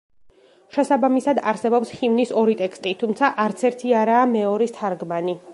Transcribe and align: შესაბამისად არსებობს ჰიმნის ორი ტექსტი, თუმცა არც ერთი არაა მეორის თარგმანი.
შესაბამისად 0.77 1.41
არსებობს 1.51 1.93
ჰიმნის 1.99 2.33
ორი 2.43 2.57
ტექსტი, 2.65 2.97
თუმცა 3.05 3.33
არც 3.47 3.65
ერთი 3.73 3.97
არაა 4.03 4.27
მეორის 4.37 4.79
თარგმანი. 4.81 5.43